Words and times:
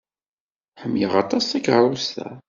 Ḥemmleɣ 0.81 1.13
aṭas 1.21 1.45
takeṛṛust-a. 1.45 2.29